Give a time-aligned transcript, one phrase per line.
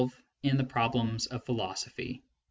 [0.41, 2.23] in The Problems of Philosophy.